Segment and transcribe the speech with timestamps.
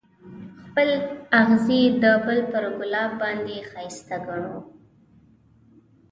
[0.65, 0.89] خپل
[1.41, 4.57] اغزی یې د بل پر ګلاب باندې ښایسته ګڼلو.